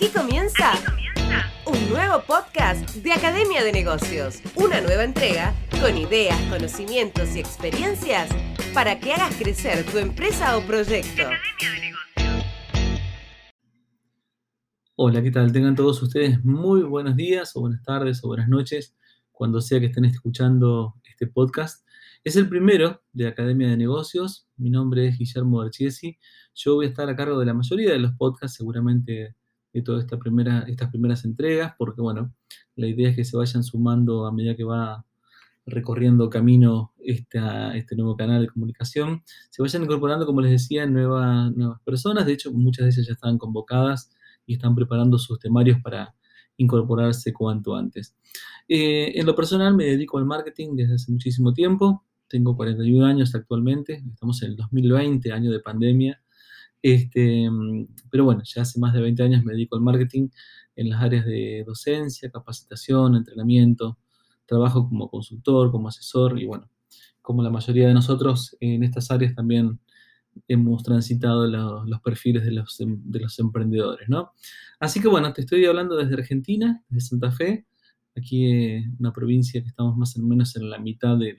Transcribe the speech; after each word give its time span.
Aquí 0.00 0.08
comienza, 0.16 0.72
un 1.66 1.90
nuevo 1.90 2.22
podcast 2.26 2.88
de 2.94 3.12
Academia 3.12 3.62
de 3.62 3.70
Negocios. 3.70 4.40
Una 4.56 4.80
nueva 4.80 5.04
entrega 5.04 5.54
con 5.78 5.94
ideas, 5.94 6.40
conocimientos 6.48 7.36
y 7.36 7.40
experiencias 7.40 8.30
para 8.72 8.98
que 8.98 9.12
hagas 9.12 9.36
crecer 9.36 9.84
tu 9.84 9.98
empresa 9.98 10.56
o 10.56 10.62
proyecto. 10.62 11.24
Hola, 14.96 15.22
¿qué 15.22 15.30
tal? 15.30 15.52
Tengan 15.52 15.76
todos 15.76 16.02
ustedes 16.02 16.42
muy 16.46 16.80
buenos 16.80 17.14
días 17.14 17.54
o 17.54 17.60
buenas 17.60 17.82
tardes 17.82 18.24
o 18.24 18.28
buenas 18.28 18.48
noches 18.48 18.96
cuando 19.30 19.60
sea 19.60 19.80
que 19.80 19.86
estén 19.86 20.06
escuchando 20.06 20.94
este 21.04 21.26
podcast. 21.26 21.86
Es 22.24 22.36
el 22.36 22.48
primero 22.48 23.02
de 23.12 23.26
Academia 23.26 23.68
de 23.68 23.76
Negocios. 23.76 24.48
Mi 24.56 24.70
nombre 24.70 25.08
es 25.08 25.18
Guillermo 25.18 25.60
Archiesi. 25.60 26.18
Yo 26.54 26.76
voy 26.76 26.86
a 26.86 26.88
estar 26.88 27.06
a 27.10 27.16
cargo 27.16 27.38
de 27.38 27.44
la 27.44 27.52
mayoría 27.52 27.92
de 27.92 27.98
los 27.98 28.12
podcasts, 28.12 28.56
seguramente 28.56 29.36
de 29.72 29.82
todas 29.82 30.04
esta 30.04 30.18
primera, 30.18 30.64
estas 30.68 30.90
primeras 30.90 31.24
entregas, 31.24 31.74
porque 31.78 32.00
bueno, 32.00 32.32
la 32.76 32.86
idea 32.86 33.10
es 33.10 33.16
que 33.16 33.24
se 33.24 33.36
vayan 33.36 33.62
sumando 33.62 34.26
a 34.26 34.32
medida 34.32 34.56
que 34.56 34.64
va 34.64 35.04
recorriendo 35.66 36.30
camino 36.30 36.92
esta, 36.98 37.76
este 37.76 37.94
nuevo 37.96 38.16
canal 38.16 38.42
de 38.42 38.48
comunicación, 38.48 39.22
se 39.50 39.62
vayan 39.62 39.84
incorporando, 39.84 40.26
como 40.26 40.40
les 40.40 40.52
decía, 40.52 40.86
nuevas, 40.86 41.52
nuevas 41.54 41.80
personas. 41.82 42.26
De 42.26 42.32
hecho, 42.32 42.52
muchas 42.52 42.84
de 42.84 42.90
ellas 42.90 43.06
ya 43.06 43.12
están 43.12 43.38
convocadas 43.38 44.10
y 44.46 44.54
están 44.54 44.74
preparando 44.74 45.18
sus 45.18 45.38
temarios 45.38 45.78
para 45.82 46.14
incorporarse 46.56 47.32
cuanto 47.32 47.76
antes. 47.76 48.16
Eh, 48.68 49.18
en 49.18 49.26
lo 49.26 49.34
personal 49.34 49.74
me 49.74 49.84
dedico 49.84 50.18
al 50.18 50.26
marketing 50.26 50.76
desde 50.76 50.94
hace 50.94 51.12
muchísimo 51.12 51.52
tiempo 51.52 52.04
tengo 52.30 52.56
41 52.56 53.04
años 53.04 53.34
actualmente, 53.34 54.04
estamos 54.12 54.40
en 54.42 54.50
el 54.50 54.56
2020, 54.56 55.32
año 55.32 55.50
de 55.50 55.58
pandemia, 55.58 56.22
este, 56.82 57.48
pero 58.10 58.24
bueno, 58.24 58.42
ya 58.44 58.62
hace 58.62 58.78
más 58.78 58.94
de 58.94 59.00
20 59.00 59.22
años 59.22 59.44
me 59.44 59.52
dedico 59.52 59.76
al 59.76 59.82
marketing 59.82 60.28
en 60.76 60.90
las 60.90 61.02
áreas 61.02 61.26
de 61.26 61.64
docencia, 61.66 62.30
capacitación, 62.30 63.16
entrenamiento, 63.16 63.98
trabajo 64.46 64.88
como 64.88 65.10
consultor, 65.10 65.70
como 65.70 65.88
asesor 65.88 66.40
y 66.40 66.46
bueno, 66.46 66.68
como 67.22 67.42
la 67.42 67.50
mayoría 67.50 67.86
de 67.86 67.94
nosotros 67.94 68.56
en 68.60 68.82
estas 68.82 69.10
áreas 69.10 69.34
también 69.34 69.78
hemos 70.48 70.82
transitado 70.82 71.46
los, 71.46 72.00
perfiles 72.02 72.44
de 72.44 72.52
los, 72.52 72.76
de 72.78 73.20
los, 73.20 73.38
emprendedores, 73.38 74.08
¿no? 74.08 74.32
Así 74.78 75.00
que 75.00 75.08
bueno, 75.08 75.32
te 75.32 75.42
estoy 75.42 75.64
hablando 75.66 75.96
desde 75.96 76.14
Argentina, 76.14 76.82
desde 76.88 77.08
Santa 77.08 77.30
Fe, 77.32 77.66
aquí 78.16 78.84
una 78.98 79.12
provincia 79.12 79.60
que 79.62 79.68
estamos 79.68 79.96
más 79.96 80.16
o 80.16 80.22
menos 80.22 80.56
en 80.56 80.70
la 80.70 80.78
mitad 80.78 81.16
del, 81.16 81.36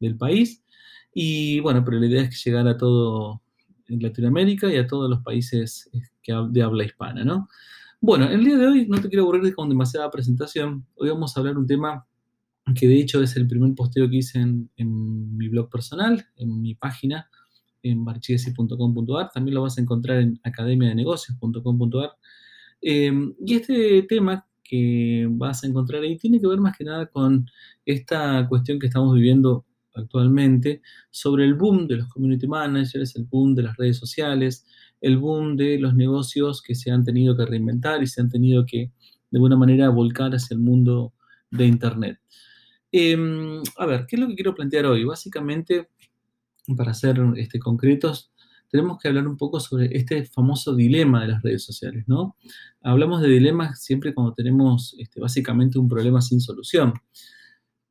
del 0.00 0.16
país. 0.16 0.64
Y 1.12 1.60
bueno, 1.60 1.84
pero 1.84 1.98
la 1.98 2.06
idea 2.06 2.22
es 2.22 2.44
llegar 2.44 2.66
a 2.66 2.76
todo 2.76 3.43
en 3.88 4.02
Latinoamérica 4.02 4.72
y 4.72 4.76
a 4.76 4.86
todos 4.86 5.08
los 5.10 5.20
países 5.20 5.90
eh, 5.92 6.32
de 6.50 6.62
habla 6.62 6.84
hispana, 6.84 7.24
¿no? 7.24 7.48
Bueno, 8.00 8.28
el 8.28 8.44
día 8.44 8.58
de 8.58 8.66
hoy 8.66 8.86
no 8.86 9.00
te 9.00 9.08
quiero 9.08 9.22
aburrir 9.22 9.54
con 9.54 9.68
demasiada 9.68 10.10
presentación. 10.10 10.86
Hoy 10.94 11.08
vamos 11.08 11.36
a 11.36 11.40
hablar 11.40 11.56
un 11.56 11.66
tema 11.66 12.06
que 12.74 12.86
de 12.88 12.98
hecho 12.98 13.22
es 13.22 13.36
el 13.36 13.46
primer 13.46 13.74
posteo 13.74 14.08
que 14.08 14.16
hice 14.16 14.40
en, 14.40 14.68
mi 15.36 15.48
blog 15.48 15.70
personal, 15.70 16.26
en 16.36 16.60
mi 16.60 16.74
página, 16.74 17.30
en 17.82 18.04
barchiesi.com.ar. 18.04 19.30
También 19.32 19.54
lo 19.54 19.62
vas 19.62 19.78
a 19.78 19.80
encontrar 19.80 20.18
en 20.18 20.40
academiadenegocios.com.ar. 20.42 22.10
Em, 22.80 23.34
y 23.44 23.54
este 23.54 24.02
tema 24.02 24.46
que 24.62 25.26
vas 25.30 25.64
a 25.64 25.66
encontrar 25.66 26.02
ahí 26.02 26.18
tiene 26.18 26.40
que 26.40 26.46
ver 26.46 26.58
más 26.58 26.76
que 26.76 26.84
nada 26.84 27.06
con 27.06 27.46
esta 27.86 28.46
cuestión 28.48 28.78
que 28.78 28.86
estamos 28.86 29.14
viviendo 29.14 29.64
actualmente 29.94 30.82
sobre 31.10 31.44
el 31.44 31.54
boom 31.54 31.86
de 31.86 31.96
los 31.96 32.08
community 32.08 32.46
managers, 32.46 33.16
el 33.16 33.24
boom 33.24 33.54
de 33.54 33.62
las 33.62 33.76
redes 33.76 33.96
sociales, 33.96 34.66
el 35.00 35.18
boom 35.18 35.56
de 35.56 35.78
los 35.78 35.94
negocios 35.94 36.62
que 36.62 36.74
se 36.74 36.90
han 36.90 37.04
tenido 37.04 37.36
que 37.36 37.46
reinventar 37.46 38.02
y 38.02 38.06
se 38.06 38.20
han 38.20 38.30
tenido 38.30 38.64
que, 38.66 38.90
de 39.30 39.38
alguna 39.38 39.56
manera, 39.56 39.88
volcar 39.88 40.32
hacia 40.34 40.54
el 40.54 40.60
mundo 40.60 41.12
de 41.50 41.66
Internet. 41.66 42.18
Em, 42.90 43.60
a 43.76 43.86
ver, 43.86 44.06
¿qué 44.06 44.16
es 44.16 44.20
lo 44.20 44.28
que 44.28 44.34
quiero 44.36 44.54
plantear 44.54 44.86
hoy? 44.86 45.04
Básicamente, 45.04 45.88
para 46.76 46.94
ser 46.94 47.20
este, 47.36 47.58
concretos, 47.58 48.32
tenemos 48.68 48.98
que 48.98 49.08
hablar 49.08 49.28
un 49.28 49.36
poco 49.36 49.60
sobre 49.60 49.96
este 49.96 50.24
famoso 50.24 50.74
dilema 50.74 51.22
de 51.22 51.28
las 51.28 51.42
redes 51.42 51.64
sociales, 51.64 52.04
¿no? 52.06 52.36
Hablamos 52.82 53.20
de 53.20 53.28
dilemas 53.28 53.82
siempre 53.82 54.14
cuando 54.14 54.34
tenemos 54.34 54.96
este, 54.98 55.20
básicamente 55.20 55.78
un 55.78 55.88
problema 55.88 56.20
sin 56.20 56.40
solución. 56.40 56.94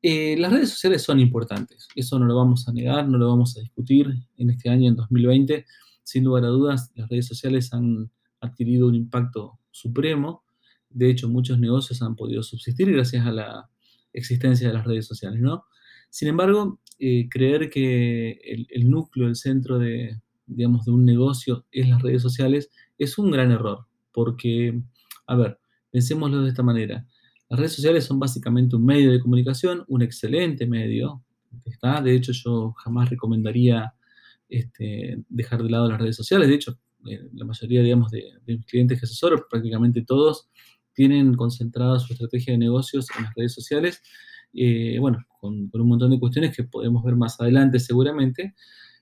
Eh, 0.06 0.36
las 0.36 0.52
redes 0.52 0.68
sociales 0.68 1.00
son 1.00 1.18
importantes, 1.18 1.88
eso 1.96 2.18
no 2.18 2.26
lo 2.26 2.36
vamos 2.36 2.68
a 2.68 2.74
negar, 2.74 3.08
no 3.08 3.16
lo 3.16 3.26
vamos 3.26 3.56
a 3.56 3.60
discutir 3.60 4.06
en 4.36 4.50
este 4.50 4.68
año, 4.68 4.90
en 4.90 4.96
2020. 4.96 5.64
Sin 6.02 6.24
lugar 6.24 6.44
a 6.44 6.48
dudas, 6.48 6.92
las 6.94 7.08
redes 7.08 7.26
sociales 7.26 7.72
han 7.72 8.10
adquirido 8.38 8.86
un 8.86 8.96
impacto 8.96 9.58
supremo. 9.70 10.44
De 10.90 11.08
hecho, 11.08 11.30
muchos 11.30 11.58
negocios 11.58 12.02
han 12.02 12.16
podido 12.16 12.42
subsistir 12.42 12.92
gracias 12.92 13.26
a 13.26 13.32
la 13.32 13.70
existencia 14.12 14.68
de 14.68 14.74
las 14.74 14.84
redes 14.84 15.06
sociales, 15.06 15.40
¿no? 15.40 15.64
Sin 16.10 16.28
embargo, 16.28 16.80
eh, 16.98 17.26
creer 17.30 17.70
que 17.70 18.66
el, 18.68 18.90
núcleo, 18.90 19.26
el 19.26 19.36
centro 19.36 19.78
de, 19.78 20.20
digamos, 20.44 20.84
de 20.84 20.92
un 20.92 21.06
negocio 21.06 21.64
es 21.72 21.88
las 21.88 22.02
redes 22.02 22.20
sociales 22.20 22.70
es 22.98 23.16
un 23.16 23.30
gran 23.30 23.52
error, 23.52 23.86
porque, 24.12 24.82
a 25.26 25.34
ver, 25.34 25.58
pensémoslo 25.90 26.42
de 26.42 26.50
esta 26.50 26.62
manera. 26.62 27.08
Las 27.48 27.60
redes 27.60 27.72
sociales 27.74 28.04
son 28.04 28.18
básicamente 28.18 28.76
un 28.76 28.84
medio 28.84 29.12
de 29.12 29.20
comunicación, 29.20 29.84
un 29.88 30.02
excelente 30.02 30.66
medio. 30.66 31.22
¿está? 31.64 32.00
De 32.00 32.14
hecho, 32.14 32.32
yo 32.32 32.72
jamás 32.72 33.10
recomendaría 33.10 33.94
este, 34.48 35.22
dejar 35.28 35.62
de 35.62 35.70
lado 35.70 35.88
las 35.88 36.00
redes 36.00 36.16
sociales. 36.16 36.48
De 36.48 36.54
hecho, 36.54 36.78
eh, 37.06 37.28
la 37.34 37.44
mayoría, 37.44 37.82
digamos, 37.82 38.10
de, 38.10 38.32
mis 38.46 38.64
clientes 38.66 38.98
que 38.98 39.06
asesoro, 39.06 39.46
prácticamente 39.48 40.02
todos, 40.02 40.48
tienen 40.94 41.34
concentrada 41.34 41.98
su 41.98 42.12
estrategia 42.12 42.52
de 42.52 42.58
negocios 42.58 43.08
en 43.16 43.24
las 43.24 43.34
redes 43.34 43.52
sociales. 43.52 44.02
Eh, 44.52 44.98
bueno, 45.00 45.18
con, 45.40 45.70
un 45.72 45.88
montón 45.88 46.10
de 46.10 46.20
cuestiones 46.20 46.56
que 46.56 46.64
podemos 46.64 47.04
ver 47.04 47.16
más 47.16 47.40
adelante 47.40 47.78
seguramente. 47.78 48.54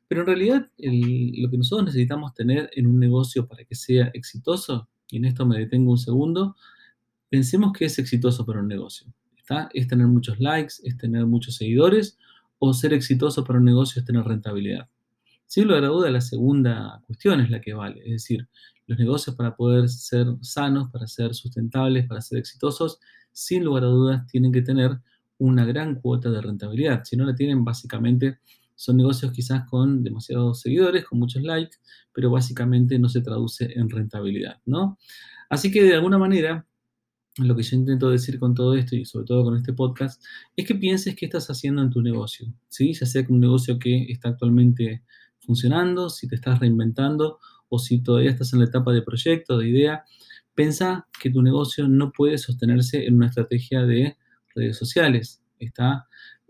Pero 0.08 0.22
en 0.22 0.26
realidad, 0.26 0.70
lo 0.76 1.50
que 1.50 1.56
nosotros 1.56 1.86
necesitamos 1.86 2.34
tener 2.34 2.68
en 2.74 2.86
un 2.86 2.98
negocio 2.98 3.46
para 3.46 3.64
que 3.64 3.74
sea 3.74 4.10
exitoso, 4.12 4.90
y 5.10 5.16
en 5.16 5.24
esto 5.24 5.46
me 5.46 5.58
detengo 5.58 5.90
un 5.90 5.98
segundo, 5.98 6.56
pensemos 7.32 7.72
que 7.72 7.86
es 7.86 7.98
exitoso 7.98 8.44
para 8.44 8.60
un 8.60 8.68
negocio. 8.68 9.06
¿está? 9.38 9.70
Es 9.72 9.88
tener 9.88 10.06
muchos 10.06 10.38
likes, 10.38 10.74
es 10.84 10.98
tener 10.98 11.24
muchos 11.24 11.56
seguidores, 11.56 12.18
o 12.58 12.74
ser 12.74 12.92
exitoso 12.92 13.42
para 13.42 13.58
un 13.58 13.64
negocio 13.64 14.00
es 14.00 14.04
tener 14.04 14.22
rentabilidad. 14.22 14.86
Sin 15.46 15.66
lugar 15.66 15.84
a 15.84 15.86
duda, 15.86 16.10
la 16.10 16.20
segunda 16.20 17.02
cuestión 17.06 17.40
es 17.40 17.48
la 17.48 17.62
que 17.62 17.72
vale. 17.72 18.02
Es 18.04 18.10
decir, 18.10 18.46
los 18.86 18.98
negocios 18.98 19.34
para 19.34 19.56
poder 19.56 19.88
ser 19.88 20.26
sanos, 20.42 20.90
para 20.90 21.06
ser 21.06 21.34
sustentables, 21.34 22.06
para 22.06 22.20
ser 22.20 22.38
exitosos, 22.38 23.00
sin 23.32 23.64
lugar 23.64 23.84
a 23.84 23.86
dudas 23.86 24.26
tienen 24.26 24.52
que 24.52 24.60
tener 24.60 25.00
una 25.38 25.64
gran 25.64 25.94
cuota 26.02 26.30
de 26.30 26.42
rentabilidad. 26.42 27.02
Si 27.04 27.16
no 27.16 27.24
la 27.24 27.34
tienen, 27.34 27.64
básicamente 27.64 28.40
son 28.74 28.98
negocios 28.98 29.32
quizás 29.32 29.66
con 29.70 30.04
demasiados 30.04 30.60
seguidores, 30.60 31.06
con 31.06 31.18
muchos 31.18 31.42
likes, 31.42 31.78
pero 32.12 32.30
básicamente 32.30 32.98
no 32.98 33.08
se 33.08 33.22
traduce 33.22 33.72
en 33.74 33.88
rentabilidad, 33.88 34.60
¿no? 34.66 34.98
Así 35.48 35.70
que 35.70 35.82
de 35.82 35.94
alguna 35.94 36.18
manera, 36.18 36.66
lo 37.38 37.56
que 37.56 37.62
yo 37.62 37.76
intento 37.76 38.10
decir 38.10 38.38
con 38.38 38.54
todo 38.54 38.74
esto 38.74 38.94
y 38.94 39.04
sobre 39.04 39.26
todo 39.26 39.44
con 39.44 39.56
este 39.56 39.72
podcast, 39.72 40.22
es 40.56 40.66
que 40.66 40.74
pienses 40.74 41.16
qué 41.16 41.26
estás 41.26 41.48
haciendo 41.48 41.82
en 41.82 41.90
tu 41.90 42.02
negocio, 42.02 42.52
¿sí? 42.68 42.92
Ya 42.92 43.06
sea 43.06 43.24
que 43.24 43.32
un 43.32 43.40
negocio 43.40 43.78
que 43.78 44.04
está 44.10 44.30
actualmente 44.30 45.02
funcionando, 45.40 46.10
si 46.10 46.28
te 46.28 46.34
estás 46.34 46.60
reinventando 46.60 47.38
o 47.68 47.78
si 47.78 48.02
todavía 48.02 48.30
estás 48.30 48.52
en 48.52 48.60
la 48.60 48.66
etapa 48.66 48.92
de 48.92 49.02
proyecto, 49.02 49.58
de 49.58 49.68
idea, 49.68 50.04
piensa 50.54 51.08
que 51.20 51.30
tu 51.30 51.42
negocio 51.42 51.88
no 51.88 52.12
puede 52.12 52.36
sostenerse 52.36 53.06
en 53.06 53.16
una 53.16 53.28
estrategia 53.28 53.82
de 53.84 54.16
redes 54.54 54.76
sociales. 54.76 55.42
Está, 55.58 56.06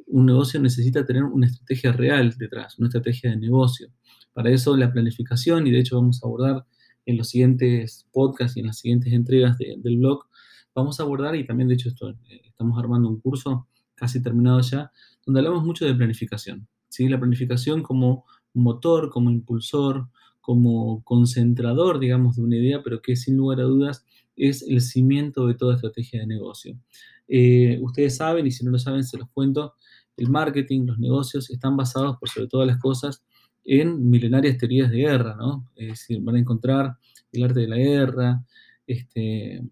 un 0.06 0.26
negocio 0.26 0.60
necesita 0.60 1.06
tener 1.06 1.22
una 1.22 1.46
estrategia 1.46 1.92
real 1.92 2.34
detrás, 2.36 2.78
una 2.78 2.88
estrategia 2.88 3.30
de 3.30 3.36
negocio. 3.36 3.88
Para 4.32 4.50
eso 4.50 4.76
la 4.76 4.92
planificación, 4.92 5.66
y 5.66 5.70
de 5.70 5.78
hecho 5.78 5.96
vamos 5.96 6.22
a 6.22 6.26
abordar 6.26 6.66
en 7.06 7.16
los 7.16 7.28
siguientes 7.28 8.06
podcasts 8.12 8.56
y 8.56 8.60
en 8.60 8.66
las 8.66 8.78
siguientes 8.78 9.12
entregas 9.12 9.58
del 9.58 9.98
blog, 9.98 10.26
vamos 10.74 10.98
a 10.98 11.02
abordar, 11.02 11.34
y 11.36 11.46
también 11.46 11.68
de 11.68 11.74
hecho 11.74 11.88
esto, 11.88 12.10
eh, 12.10 12.42
estamos 12.44 12.78
armando 12.78 13.08
un 13.08 13.20
curso 13.20 13.68
casi 13.94 14.22
terminado 14.22 14.60
ya, 14.60 14.90
donde 15.24 15.40
hablamos 15.40 15.64
mucho 15.64 15.84
de 15.84 15.94
planificación. 15.94 16.66
¿sí? 16.88 17.08
La 17.08 17.18
planificación 17.18 17.82
como 17.82 18.24
motor, 18.54 19.10
como 19.10 19.30
impulsor, 19.30 20.08
como 20.40 21.02
concentrador, 21.04 22.00
digamos, 22.00 22.36
de 22.36 22.42
una 22.42 22.56
idea, 22.56 22.82
pero 22.82 23.00
que 23.00 23.16
sin 23.16 23.36
lugar 23.36 23.60
a 23.60 23.64
dudas 23.64 24.04
es 24.36 24.62
el 24.62 24.80
cimiento 24.80 25.46
de 25.46 25.54
toda 25.54 25.76
estrategia 25.76 26.20
de 26.20 26.26
negocio. 26.26 26.76
Eh, 27.28 27.78
ustedes 27.80 28.16
saben, 28.16 28.46
y 28.46 28.50
si 28.50 28.64
no 28.64 28.72
lo 28.72 28.78
saben, 28.78 29.04
se 29.04 29.18
los 29.18 29.28
cuento, 29.30 29.74
el 30.16 30.28
marketing, 30.28 30.86
los 30.86 30.98
negocios 30.98 31.48
están 31.50 31.76
basados, 31.76 32.16
por 32.18 32.28
sobre 32.28 32.48
todas 32.48 32.66
las 32.66 32.78
cosas, 32.78 33.24
en 33.64 34.10
milenarias 34.10 34.58
teorías 34.58 34.90
de 34.90 34.98
guerra, 34.98 35.36
¿no? 35.36 35.70
Es 35.76 35.88
decir, 35.88 36.20
van 36.20 36.34
a 36.34 36.40
encontrar 36.40 36.96
el 37.30 37.44
arte 37.44 37.60
de 37.60 37.68
la 37.68 37.76
guerra, 37.76 38.44
este, 38.86 39.62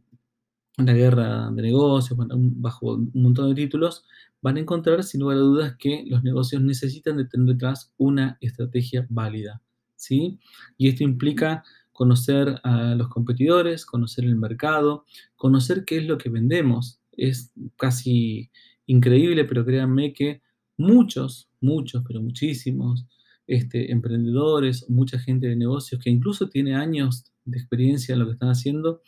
la 0.87 0.95
guerra 0.95 1.51
de 1.51 1.63
negocios, 1.63 2.19
bajo 2.19 2.95
un 2.95 3.11
montón 3.15 3.49
de 3.49 3.55
títulos, 3.55 4.05
van 4.43 4.57
a 4.57 4.61
encontrar 4.61 5.03
sin 5.05 5.21
lugar 5.21 5.37
a 5.37 5.41
dudas 5.41 5.77
que 5.79 6.05
los 6.07 6.23
negocios 6.23 6.63
necesitan 6.63 7.17
de 7.17 7.27
tener 7.27 7.55
detrás 7.55 7.93
una 7.99 8.39
estrategia 8.41 9.07
válida, 9.11 9.63
¿sí? 9.97 10.39
Y 10.79 10.89
esto 10.89 11.05
implica 11.05 11.63
conocer 11.93 12.61
a 12.63 12.95
los 12.95 13.09
competidores, 13.09 13.85
conocer 13.85 14.25
el 14.25 14.37
mercado, 14.37 15.05
conocer 15.37 15.85
qué 15.85 15.99
es 15.99 16.07
lo 16.07 16.17
que 16.17 16.31
vendemos. 16.31 16.99
Es 17.13 17.53
casi 17.77 18.51
increíble, 18.87 19.45
pero 19.45 19.65
créanme 19.67 20.15
que 20.15 20.41
muchos, 20.79 21.51
muchos, 21.61 22.03
pero 22.07 22.23
muchísimos 22.23 23.07
este, 23.47 23.93
emprendedores, 23.93 24.89
mucha 24.89 25.19
gente 25.19 25.49
de 25.49 25.57
negocios 25.57 26.03
que 26.03 26.09
incluso 26.09 26.49
tiene 26.49 26.75
años 26.75 27.25
de 27.45 27.59
experiencia 27.59 28.15
en 28.15 28.21
lo 28.21 28.27
que 28.27 28.33
están 28.33 28.49
haciendo, 28.49 29.03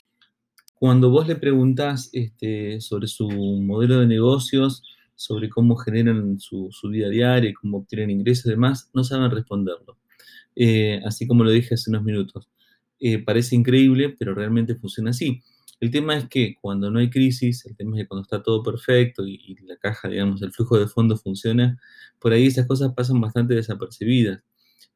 cuando 0.83 1.11
vos 1.11 1.29
le 1.29 1.37
preguntás 1.37 2.11
este, 2.13 2.81
sobre 2.81 3.07
su 3.07 3.31
modelo 3.31 4.01
de 4.01 4.07
negocios, 4.09 4.83
sobre 5.15 5.49
cómo 5.49 5.77
generan 5.77 6.41
su, 6.41 6.73
día 6.91 7.07
a 7.07 7.11
día 7.11 7.39
y 7.39 7.53
cómo 7.53 7.79
obtienen 7.79 8.11
ingresos 8.11 8.47
y 8.47 8.51
demás, 8.51 8.91
no 8.93 9.05
saben 9.05 9.31
responderlo. 9.31 9.97
Eh, 10.57 11.01
así 11.05 11.29
como 11.29 11.45
lo 11.45 11.53
dije 11.53 11.75
hace 11.75 11.89
unos 11.89 12.03
minutos. 12.03 12.49
Eh, 12.99 13.23
parece 13.23 13.55
increíble, 13.55 14.17
pero 14.19 14.35
realmente 14.35 14.75
funciona 14.75 15.11
así. 15.11 15.41
El 15.79 15.93
tema 15.93 16.17
es 16.17 16.29
que 16.29 16.57
cuando 16.61 16.91
no 16.91 16.99
hay 16.99 17.11
crisis, 17.11 17.65
el 17.65 17.77
tema 17.77 17.97
es 17.97 18.03
que 18.03 18.09
cuando 18.09 18.23
está 18.23 18.43
todo 18.43 18.65
perfecto 18.65 19.25
y, 19.25 19.55
la 19.65 19.77
caja, 19.77 20.09
digamos, 20.09 20.43
el 20.43 20.51
flujo 20.51 20.81
de 20.81 20.89
fondos 20.89 21.23
funciona, 21.23 21.79
por 22.19 22.33
ahí 22.33 22.47
esas 22.47 22.67
cosas 22.67 22.93
pasan 22.93 23.21
bastante 23.21 23.55
desapercibidas. 23.55 24.43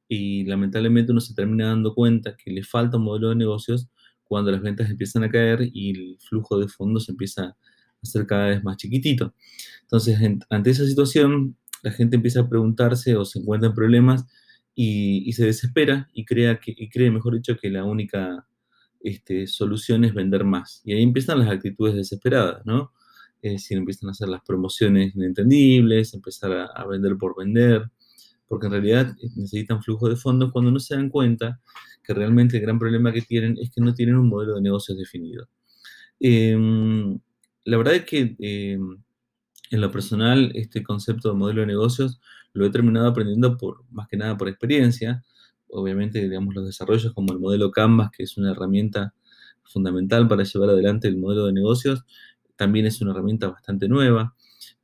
Y 0.09 0.47
lamentablemente 0.47 1.13
uno 1.13 1.21
se 1.21 1.33
termina 1.33 1.69
dando 1.69 1.95
cuenta 1.95 2.37
que 2.37 2.51
le 2.51 2.65
falta 2.65 2.97
un 2.97 3.05
modelo 3.05 3.29
de 3.29 3.37
negocios 3.37 3.89
cuando 4.29 4.51
las 4.51 4.63
ventas 4.63 4.91
empiezan 4.91 5.25
a 5.25 5.31
caer 5.31 5.69
y 5.73 5.91
el 5.91 6.19
flujo 6.21 6.59
de 6.59 6.69
fondos 6.69 7.09
empieza 7.09 7.45
a 7.45 7.57
ser 8.03 8.27
cada 8.27 8.49
vez 8.49 8.65
más 8.65 8.77
chiquitito. 8.77 9.35
Entonces, 9.83 10.19
ante 10.51 10.71
esa 10.71 10.87
situación, 10.87 11.57
la 11.83 11.91
gente 11.93 12.17
empieza 12.17 12.41
a 12.41 12.49
preguntarse 12.49 13.17
o 13.17 13.25
se 13.25 13.39
encuentra 13.39 13.69
en 13.69 13.75
problemas 13.75 14.25
y, 14.75 15.33
se 15.33 15.47
desespera 15.47 16.09
y, 16.13 16.25
crea 16.25 16.59
que, 16.59 16.75
y 16.77 16.89
cree, 16.89 17.11
mejor 17.11 17.35
dicho, 17.35 17.57
que 17.57 17.71
la 17.71 17.85
única 17.85 18.47
este, 19.01 19.47
solución 19.47 20.05
es 20.05 20.15
vender 20.15 20.45
más. 20.45 20.83
Y 20.85 20.93
ahí 20.93 21.03
empiezan 21.03 21.39
las 21.39 21.49
actitudes 21.49 21.95
desesperadas, 21.95 22.65
¿no? 22.67 22.93
Es 23.41 23.53
decir, 23.53 23.79
empiezan 23.79 24.09
a 24.09 24.13
hacer 24.13 24.29
las 24.29 24.43
promociones 24.43 25.15
inentendibles, 25.15 26.15
empezar 26.15 26.71
a, 26.75 26.87
vender 26.87 27.17
por 27.17 27.37
vender, 27.37 27.91
porque 28.49 28.67
en 28.67 28.73
realidad 28.73 29.15
necesitan 29.35 29.83
flujo 29.83 30.09
de 30.09 30.17
fondos 30.17 30.53
cuando 30.53 30.71
no 30.71 30.81
se 30.81 30.95
dan 30.95 31.09
cuenta 31.11 31.61
que 32.03 32.15
realmente 32.15 32.57
el 32.57 32.63
gran 32.63 32.79
problema 32.79 33.13
que 33.13 33.23
tienen 33.23 33.57
es 33.61 33.71
que 33.71 33.81
no 33.81 33.95
tienen 33.95 34.17
un 34.17 34.29
modelo 34.29 34.55
de 34.55 34.63
negocios 34.63 34.97
definido. 34.99 35.49
Em, 36.21 37.19
la 37.65 37.77
verdad 37.77 37.95
es 37.95 38.05
que 38.05 38.37
em, 38.39 38.99
en 39.71 39.81
lo 39.81 39.91
personal, 39.91 40.53
este 40.55 40.83
concepto 40.83 41.29
de 41.29 41.35
modelo 41.35 41.63
de 41.63 41.67
negocios 41.67 42.21
lo 42.53 42.67
he 42.67 42.71
terminado 42.71 43.09
aprendiendo 43.09 43.57
por, 43.57 43.85
más 43.91 44.09
que 44.09 44.17
nada 44.17 44.37
por 44.37 44.49
experiencia. 44.49 45.25
Obviamente, 45.69 46.21
digamos, 46.21 46.55
los 46.55 46.67
desarrollos 46.67 47.13
como 47.13 47.33
el 47.33 47.41
modelo 47.41 47.71
Canvas, 47.71 48.11
que 48.17 48.23
es 48.23 48.37
una 48.39 48.53
herramienta 48.53 49.15
fundamental 49.65 50.29
para 50.29 50.45
llevar 50.45 50.71
adelante 50.71 51.09
el 51.09 51.19
modelo 51.19 51.47
de 51.47 51.53
negocios, 51.53 52.05
también 52.57 52.87
es 52.87 53.01
una 53.01 53.11
herramienta 53.11 53.49
bastante 53.49 53.89
nueva. 53.89 54.35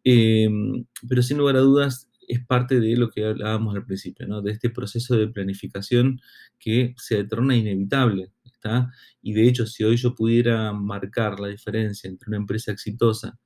Em, 0.04 0.84
pero 1.08 1.22
sin 1.22 1.38
lugar 1.38 1.56
a 1.56 1.60
dudas, 1.60 2.08
es 2.28 2.44
parte 2.46 2.80
de 2.80 2.96
lo 2.96 3.10
que 3.10 3.24
hablábamos 3.24 3.74
al 3.74 3.84
principio, 3.84 4.26
¿no? 4.26 4.42
de 4.42 4.52
este 4.52 4.70
proceso 4.70 5.16
de 5.16 5.28
planificación 5.28 6.20
que 6.58 6.94
se 6.98 7.24
torna 7.24 7.56
inevitable. 7.56 8.32
¿está? 8.44 8.90
Y 9.22 9.32
de 9.32 9.46
hecho, 9.48 9.66
si 9.66 9.84
hoy 9.84 9.96
yo 9.96 10.14
pudiera 10.14 10.72
marcar 10.72 11.40
la 11.40 11.48
diferencia 11.48 12.08
entre 12.08 12.28
una 12.28 12.38
empresa 12.38 12.72
exitosa 12.72 13.38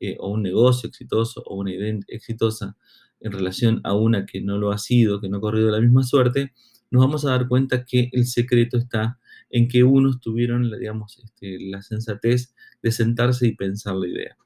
eh, 0.00 0.16
o 0.18 0.30
un 0.30 0.42
negocio 0.42 0.88
exitoso 0.88 1.42
o 1.46 1.56
una 1.56 1.72
idea 1.72 1.98
exitosa 2.08 2.76
en 3.20 3.32
relación 3.32 3.80
a 3.84 3.94
una 3.94 4.26
que 4.26 4.40
no 4.40 4.58
lo 4.58 4.72
ha 4.72 4.78
sido, 4.78 5.20
que 5.20 5.28
no 5.28 5.38
ha 5.38 5.40
corrido 5.40 5.70
la 5.70 5.80
misma 5.80 6.02
suerte, 6.02 6.52
nos 6.90 7.02
vamos 7.02 7.24
a 7.24 7.30
dar 7.30 7.48
cuenta 7.48 7.84
que 7.84 8.10
el 8.12 8.26
secreto 8.26 8.76
está 8.76 9.18
en 9.48 9.68
que 9.68 9.84
unos 9.84 10.20
tuvieron, 10.20 10.70
digamos, 10.78 11.18
este, 11.22 11.58
la 11.60 11.82
sensatez 11.82 12.54
de 12.82 12.90
sentarse 12.90 13.46
y 13.46 13.54
pensar 13.54 13.94
la 13.94 14.08
idea. 14.08 14.36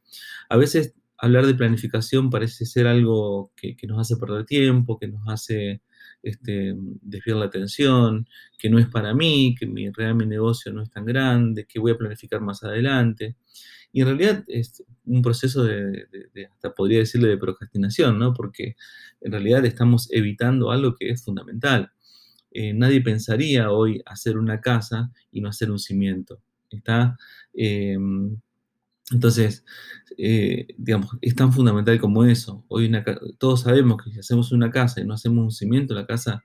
A 0.49 0.57
veces 0.57 0.95
hablar 1.19 1.47
de 1.47 1.55
planificación 1.55 2.31
parece 2.31 2.67
ser 2.67 2.87
algo 2.87 3.53
que, 3.57 3.77
nos 3.87 4.01
hace 4.01 4.17
perder 4.17 4.45
tiempo, 4.45 4.99
que 4.99 5.09
nos 5.09 5.23
hace 5.29 5.83
este, 6.23 6.75
desviar 7.03 7.39
la 7.39 7.47
atención, 7.47 8.27
que 8.59 8.69
no 8.71 8.79
es 8.79 8.87
para 8.89 9.15
mí, 9.15 9.55
que 9.59 9.67
mi, 9.67 9.91
real 9.91 10.15
mi 10.15 10.27
negocio 10.27 10.73
no 10.73 10.83
es 10.83 10.91
tan 10.91 11.05
grande, 11.05 11.67
que 11.67 11.79
voy 11.79 11.93
a 11.93 11.99
planificar 11.99 12.41
más 12.41 12.63
adelante. 12.63 13.37
Y 13.93 14.03
en 14.03 14.09
realidad 14.09 14.45
es 14.49 14.83
un 15.07 15.23
proceso 15.23 15.65
de, 15.65 16.07
hasta 16.53 16.75
podría 16.75 16.99
decirle, 16.99 17.29
de 17.29 17.39
procrastinación, 17.39 18.19
¿no? 18.19 18.35
Porque 18.35 18.77
en 19.21 19.33
realidad 19.33 19.65
estamos 19.65 20.09
evitando 20.11 20.71
algo 20.71 20.95
que 20.95 21.11
es 21.11 21.25
fundamental. 21.25 21.93
Eh, 22.51 22.73
nadie 22.75 23.01
pensaría 23.01 23.71
hoy 23.71 24.03
hacer 24.07 24.37
una 24.39 24.61
casa 24.61 25.11
y 25.31 25.41
no 25.41 25.49
hacer 25.49 25.71
un 25.71 25.79
cimiento. 25.79 26.41
Está, 26.71 27.17
em, 27.55 28.39
entonces, 29.13 29.65
eh, 30.19 30.67
digamos, 30.77 31.11
es 31.21 31.35
tan 31.37 31.53
fundamental 31.53 32.01
como 32.01 32.25
eso. 32.25 32.65
Hoy 32.69 32.91
todos 33.39 33.61
sabemos 33.63 34.03
que 34.03 34.11
si 34.11 34.19
hacemos 34.19 34.51
una 34.51 34.71
casa 34.71 35.01
y 35.01 35.05
no 35.05 35.15
hacemos 35.15 35.45
un 35.45 35.51
cimiento, 35.53 35.95
la 35.95 36.07
casa 36.07 36.45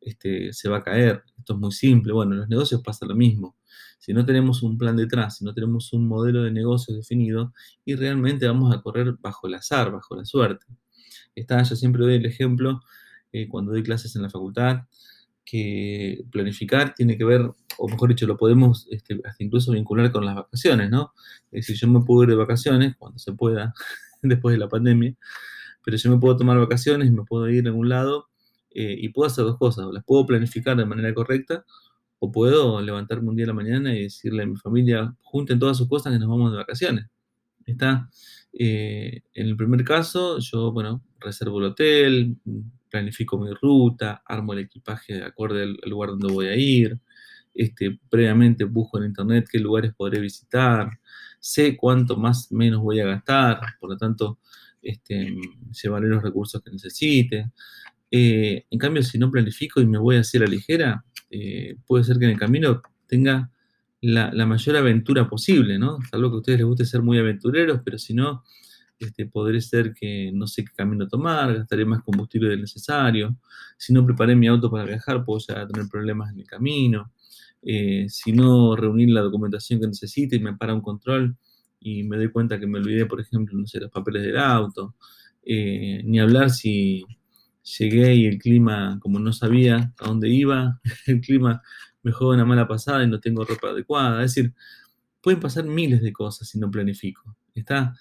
este, 0.00 0.52
se 0.52 0.68
va 0.68 0.78
a 0.78 0.82
caer. 0.82 1.22
Esto 1.38 1.54
es 1.54 1.58
muy 1.58 1.72
simple. 1.72 2.12
Bueno, 2.12 2.32
en 2.32 2.40
los 2.40 2.48
negocios 2.48 2.82
pasa 2.82 3.06
lo 3.06 3.14
mismo. 3.14 3.56
Si 3.98 4.12
no 4.12 4.26
tenemos 4.26 4.62
un 4.62 4.76
plan 4.76 4.96
detrás, 4.96 5.38
si 5.38 5.44
no 5.44 5.54
tenemos 5.54 5.92
un 5.92 6.06
modelo 6.06 6.42
de 6.42 6.50
negocio 6.50 6.94
definido, 6.94 7.54
y 7.84 7.94
realmente 7.94 8.46
vamos 8.46 8.74
a 8.74 8.82
correr 8.82 9.14
bajo 9.20 9.46
el 9.46 9.54
azar, 9.54 9.90
bajo 9.92 10.14
la 10.16 10.24
suerte. 10.24 10.66
Está, 11.34 11.62
yo 11.62 11.76
siempre 11.76 12.02
doy 12.02 12.16
el 12.16 12.26
ejemplo 12.26 12.80
eh, 13.32 13.48
cuando 13.48 13.72
doy 13.72 13.82
clases 13.82 14.14
en 14.16 14.22
la 14.22 14.28
facultad, 14.28 14.82
que 15.44 16.24
planificar 16.30 16.94
tiene 16.94 17.16
que 17.18 17.24
ver, 17.24 17.50
o 17.78 17.88
mejor 17.88 18.08
dicho, 18.10 18.26
lo 18.26 18.36
podemos 18.36 18.86
este, 18.90 19.20
hasta 19.24 19.42
incluso 19.42 19.72
vincular 19.72 20.12
con 20.12 20.24
las 20.24 20.34
vacaciones, 20.34 20.90
¿no? 20.90 21.12
Es 21.50 21.66
decir, 21.66 21.76
yo 21.76 21.88
me 21.88 22.04
puedo 22.04 22.24
ir 22.24 22.30
de 22.30 22.36
vacaciones 22.36 22.96
cuando 22.96 23.18
se 23.18 23.32
pueda, 23.32 23.74
después 24.22 24.54
de 24.54 24.58
la 24.58 24.68
pandemia, 24.68 25.14
pero 25.84 25.96
yo 25.96 26.10
me 26.10 26.18
puedo 26.18 26.36
tomar 26.36 26.58
vacaciones, 26.58 27.10
me 27.12 27.24
puedo 27.24 27.48
ir 27.48 27.66
a 27.66 27.70
algún 27.70 27.88
lado 27.88 28.28
eh, 28.70 28.96
y 28.98 29.08
puedo 29.10 29.26
hacer 29.26 29.44
dos 29.44 29.58
cosas, 29.58 29.86
las 29.92 30.04
puedo 30.04 30.26
planificar 30.26 30.76
de 30.76 30.86
manera 30.86 31.12
correcta 31.12 31.64
o 32.18 32.30
puedo 32.30 32.80
levantarme 32.80 33.28
un 33.28 33.36
día 33.36 33.46
a 33.46 33.48
la 33.48 33.54
mañana 33.54 33.94
y 33.94 34.04
decirle 34.04 34.44
a 34.44 34.46
mi 34.46 34.56
familia, 34.56 35.14
junten 35.22 35.58
todas 35.58 35.76
sus 35.76 35.88
cosas 35.88 36.12
que 36.12 36.18
nos 36.20 36.28
vamos 36.28 36.52
de 36.52 36.58
vacaciones. 36.58 37.06
Está, 37.66 38.08
eh, 38.52 39.22
en 39.34 39.46
el 39.48 39.56
primer 39.56 39.82
caso, 39.84 40.38
yo, 40.38 40.70
bueno, 40.72 41.02
reservo 41.18 41.58
el 41.58 41.66
hotel, 41.66 42.36
planifico 42.92 43.38
mi 43.38 43.50
ruta, 43.54 44.22
armo 44.26 44.52
el 44.52 44.60
equipaje 44.60 45.14
de 45.14 45.24
acuerdo 45.24 45.62
al 45.62 45.78
lugar 45.86 46.10
donde 46.10 46.32
voy 46.32 46.46
a 46.46 46.54
ir, 46.54 46.98
este, 47.54 47.98
previamente 48.08 48.64
busco 48.64 48.98
en 48.98 49.06
internet 49.06 49.46
qué 49.50 49.58
lugares 49.58 49.92
podré 49.96 50.20
visitar, 50.20 50.90
sé 51.40 51.76
cuánto 51.76 52.16
más 52.16 52.52
menos 52.52 52.82
voy 52.82 53.00
a 53.00 53.06
gastar, 53.06 53.60
por 53.80 53.90
lo 53.90 53.96
tanto, 53.96 54.38
este, 54.82 55.34
llevaré 55.82 56.08
los 56.08 56.22
recursos 56.22 56.62
que 56.62 56.70
necesite. 56.70 57.50
Eh, 58.10 58.66
en 58.70 58.78
cambio, 58.78 59.02
si 59.02 59.18
no 59.18 59.30
planifico 59.30 59.80
y 59.80 59.86
me 59.86 59.98
voy 59.98 60.16
a 60.16 60.20
hacer 60.20 60.42
a 60.42 60.46
ligera, 60.46 61.04
eh, 61.30 61.76
puede 61.86 62.04
ser 62.04 62.18
que 62.18 62.26
en 62.26 62.32
el 62.32 62.38
camino 62.38 62.82
tenga 63.06 63.50
la, 64.02 64.46
mayor 64.46 64.76
aventura 64.76 65.28
posible, 65.28 65.78
¿no? 65.78 65.98
Salvo 66.10 66.28
que 66.30 66.34
a 66.34 66.38
ustedes 66.38 66.58
les 66.58 66.66
guste 66.66 66.84
ser 66.84 67.02
muy 67.02 67.18
aventureros, 67.18 67.80
pero 67.84 67.98
si 67.98 68.12
no, 68.14 68.44
este, 69.06 69.26
podré 69.26 69.60
ser 69.60 69.94
que 69.94 70.30
no 70.32 70.46
sé 70.46 70.64
qué 70.64 70.72
camino 70.74 71.08
tomar, 71.08 71.54
gastaré 71.54 71.84
más 71.84 72.02
combustible 72.02 72.48
del 72.50 72.60
necesario. 72.62 73.36
Si 73.76 73.92
no 73.92 74.04
preparé 74.04 74.36
mi 74.36 74.46
auto 74.48 74.70
para 74.70 74.84
viajar, 74.84 75.24
puedo 75.24 75.40
ya 75.40 75.66
tener 75.66 75.88
problemas 75.88 76.32
en 76.32 76.40
el 76.40 76.46
camino. 76.46 77.12
Eh, 77.62 78.06
si 78.08 78.32
no 78.32 78.74
reunir 78.76 79.10
la 79.10 79.20
documentación 79.20 79.80
que 79.80 79.86
necesite 79.86 80.36
y 80.36 80.40
me 80.40 80.56
para 80.56 80.74
un 80.74 80.80
control 80.80 81.36
y 81.80 82.02
me 82.04 82.16
doy 82.16 82.30
cuenta 82.30 82.58
que 82.58 82.66
me 82.66 82.78
olvidé, 82.78 83.06
por 83.06 83.20
ejemplo, 83.20 83.56
no 83.58 83.66
sé, 83.66 83.80
los 83.80 83.90
papeles 83.90 84.22
del 84.22 84.38
auto. 84.38 84.94
Eh, 85.44 86.02
ni 86.04 86.20
hablar 86.20 86.50
si 86.50 87.04
llegué 87.78 88.14
y 88.14 88.26
el 88.26 88.38
clima, 88.38 88.98
como 89.00 89.18
no 89.18 89.32
sabía 89.32 89.92
a 89.98 90.06
dónde 90.06 90.28
iba, 90.28 90.80
el 91.06 91.20
clima 91.20 91.62
me 92.02 92.12
juega 92.12 92.34
una 92.34 92.44
mala 92.44 92.66
pasada 92.68 93.04
y 93.04 93.08
no 93.08 93.20
tengo 93.20 93.44
ropa 93.44 93.68
adecuada. 93.70 94.24
Es 94.24 94.34
decir, 94.34 94.54
pueden 95.22 95.40
pasar 95.40 95.64
miles 95.64 96.02
de 96.02 96.12
cosas 96.12 96.48
si 96.48 96.58
no 96.58 96.70
planifico. 96.70 97.36
¿Está? 97.54 97.94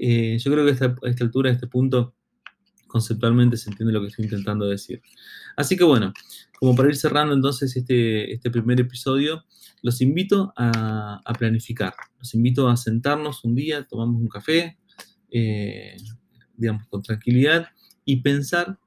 Eh, 0.00 0.38
yo 0.38 0.52
creo 0.52 0.64
que 0.64 0.70
a 0.70 0.74
esta, 0.74 0.96
esta 1.02 1.24
altura, 1.24 1.50
a 1.50 1.54
este 1.54 1.66
punto, 1.66 2.14
conceptualmente 2.88 3.56
se 3.56 3.70
entiende 3.70 3.92
lo 3.92 4.00
que 4.00 4.08
estoy 4.08 4.24
intentando 4.24 4.66
decir. 4.66 5.00
Así 5.56 5.76
que 5.76 5.84
bueno, 5.84 6.12
como 6.58 6.74
para 6.74 6.88
ir 6.88 6.96
cerrando 6.96 7.34
entonces 7.34 7.76
este, 7.76 8.32
este 8.32 8.50
primer 8.50 8.80
episodio, 8.80 9.44
los 9.82 10.00
invito 10.00 10.52
a, 10.56 11.20
planificar, 11.38 11.94
los 12.18 12.34
invito 12.34 12.68
a 12.68 12.76
sentarnos 12.76 13.44
un 13.44 13.54
día, 13.54 13.86
tomamos 13.86 14.20
un 14.20 14.28
café, 14.28 14.76
eh, 15.30 15.96
digamos, 16.56 16.86
con 16.88 17.02
tranquilidad 17.02 17.68
y 18.04 18.16
pensar 18.22 18.78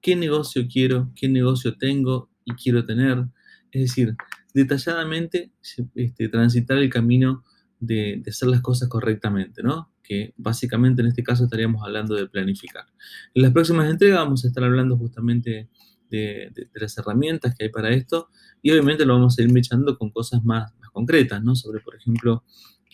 qué 0.00 0.16
negocio 0.16 0.66
quiero, 0.72 1.12
qué 1.14 1.28
negocio 1.28 1.76
tengo 1.76 2.30
y 2.44 2.52
quiero 2.52 2.84
tener. 2.84 3.26
Es 3.72 3.82
decir, 3.82 4.16
detalladamente 4.54 5.52
este, 5.94 6.28
transitar 6.28 6.78
el 6.78 6.88
camino 6.88 7.44
de, 7.80 8.22
hacer 8.26 8.48
las 8.48 8.60
cosas 8.60 8.88
correctamente, 8.88 9.62
¿no? 9.62 9.90
que 10.02 10.32
básicamente 10.36 11.02
en 11.02 11.08
este 11.08 11.22
caso 11.22 11.44
estaríamos 11.44 11.82
hablando 11.84 12.14
de 12.14 12.26
planificar. 12.26 12.86
En 13.34 13.42
las 13.42 13.52
próximas 13.52 13.90
entregas 13.90 14.20
vamos 14.20 14.44
a 14.44 14.48
estar 14.48 14.64
hablando 14.64 14.96
justamente 14.96 15.68
de, 16.10 16.50
las 16.74 16.96
herramientas 16.96 17.54
que 17.54 17.64
hay 17.64 17.70
para 17.70 17.90
esto 17.90 18.30
y 18.62 18.70
obviamente 18.70 19.04
lo 19.04 19.14
vamos 19.14 19.38
a 19.38 19.42
ir 19.42 19.52
mechando 19.52 19.98
con 19.98 20.10
cosas 20.10 20.42
más, 20.44 20.74
más 20.80 20.90
concretas, 20.90 21.42
¿no? 21.42 21.54
Sobre, 21.54 21.80
por 21.80 21.94
ejemplo, 21.94 22.44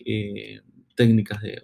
eh, 0.04 0.60
técnicas 0.96 1.40
de, 1.40 1.62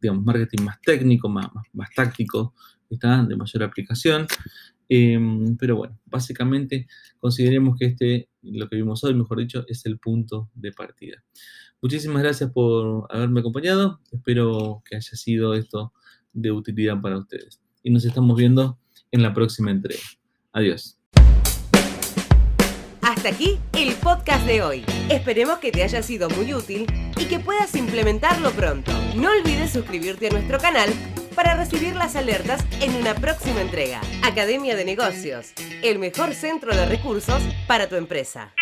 digamos, 0.00 0.24
marketing 0.24 0.62
más 0.64 0.80
técnico, 0.80 1.28
más, 1.28 1.48
más, 1.72 1.90
táctico, 1.94 2.54
de 2.88 3.36
mayor 3.36 3.62
aplicación. 3.64 4.26
Em, 4.88 5.56
pero 5.56 5.76
bueno, 5.76 5.98
básicamente 6.06 6.86
consideremos 7.18 7.76
que 7.78 7.86
este, 7.86 8.28
lo 8.42 8.68
que 8.68 8.76
vimos 8.76 9.04
hoy, 9.04 9.14
mejor 9.14 9.38
dicho, 9.38 9.64
es 9.68 9.84
el 9.86 9.98
punto 9.98 10.50
de 10.54 10.72
partida. 10.72 11.22
Muchísimas 11.80 12.22
gracias 12.22 12.50
por 12.50 13.06
haberme 13.10 13.40
acompañado. 13.40 14.00
Espero 14.10 14.82
que 14.84 14.96
haya 14.96 15.16
sido 15.16 15.54
esto 15.54 15.92
de 16.32 16.50
utilidad 16.50 17.00
para 17.00 17.18
ustedes. 17.18 17.60
Y 17.82 17.90
nos 17.90 18.04
estamos 18.04 18.36
viendo 18.36 18.78
en 19.12 19.22
la 19.22 19.32
próxima 19.32 19.70
entrega. 19.70 20.02
Adiós. 20.52 20.98
Hasta 23.02 23.30
aquí 23.30 23.58
el 23.72 23.94
podcast 23.94 24.46
de 24.46 24.62
hoy. 24.62 24.84
Esperemos 25.08 25.58
que 25.58 25.72
te 25.72 25.82
haya 25.82 26.02
sido 26.02 26.28
muy 26.30 26.52
útil 26.52 26.86
y 27.16 27.24
que 27.24 27.40
puedas 27.40 27.74
implementarlo 27.74 28.50
pronto. 28.50 28.92
No 29.16 29.30
olvides 29.30 29.72
suscribirte 29.72 30.28
a 30.28 30.30
nuestro 30.30 30.58
canal 30.58 30.90
para 31.38 31.54
recibir 31.54 31.94
las 31.94 32.16
alertas 32.16 32.64
en 32.80 32.96
una 32.96 33.14
próxima 33.14 33.60
entrega. 33.60 34.00
Academia 34.24 34.74
de 34.74 34.84
Negocios, 34.84 35.52
el 35.84 36.00
mejor 36.00 36.34
centro 36.34 36.74
de 36.74 36.84
recursos 36.84 37.40
para 37.68 37.88
tu 37.88 37.94
empresa. 37.94 38.52